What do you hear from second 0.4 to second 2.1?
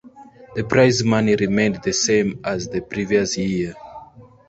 The prize money remained the